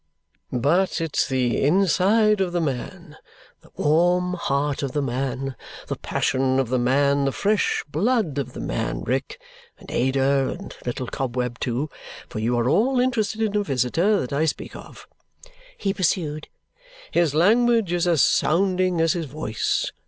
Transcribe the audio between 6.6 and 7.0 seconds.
the